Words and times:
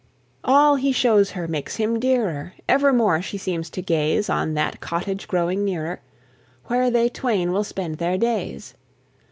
All 0.43 0.77
he 0.77 0.91
shows 0.91 1.29
her 1.33 1.47
makes 1.47 1.75
him 1.75 1.99
dearer; 1.99 2.53
Evermore 2.67 3.21
she 3.21 3.37
seems 3.37 3.69
to 3.69 3.83
gaze 3.83 4.31
On 4.31 4.55
that 4.55 4.79
cottage 4.79 5.27
growing 5.27 5.63
nearer, 5.63 5.99
Where 6.65 6.89
they 6.89 7.07
twain 7.07 7.51
will 7.51 7.63
spend 7.63 7.99
their 7.99 8.17
days. 8.17 8.73